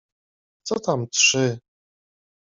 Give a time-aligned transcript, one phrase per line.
[0.63, 1.59] Co tam trzy!